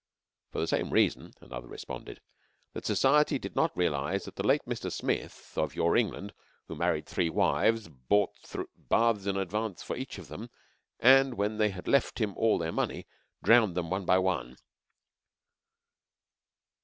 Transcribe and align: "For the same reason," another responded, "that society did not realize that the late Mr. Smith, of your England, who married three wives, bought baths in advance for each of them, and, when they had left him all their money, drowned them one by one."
"For 0.49 0.59
the 0.59 0.65
same 0.65 0.89
reason," 0.89 1.31
another 1.41 1.67
responded, 1.67 2.21
"that 2.73 2.87
society 2.87 3.37
did 3.37 3.55
not 3.55 3.77
realize 3.77 4.25
that 4.25 4.35
the 4.35 4.41
late 4.47 4.65
Mr. 4.65 4.91
Smith, 4.91 5.53
of 5.55 5.75
your 5.75 5.95
England, 5.95 6.33
who 6.67 6.75
married 6.75 7.05
three 7.05 7.29
wives, 7.29 7.87
bought 7.87 8.31
baths 8.75 9.27
in 9.27 9.37
advance 9.37 9.83
for 9.83 9.95
each 9.95 10.17
of 10.17 10.27
them, 10.27 10.49
and, 10.99 11.35
when 11.35 11.57
they 11.59 11.69
had 11.69 11.87
left 11.87 12.17
him 12.17 12.35
all 12.35 12.57
their 12.57 12.71
money, 12.71 13.05
drowned 13.43 13.75
them 13.75 13.91
one 13.91 14.05
by 14.05 14.17
one." 14.17 14.57